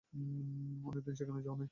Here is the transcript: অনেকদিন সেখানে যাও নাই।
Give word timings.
অনেকদিন 0.85 1.13
সেখানে 1.15 1.41
যাও 1.41 1.55
নাই। 1.55 1.69